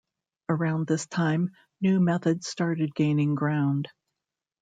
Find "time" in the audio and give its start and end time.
1.05-1.51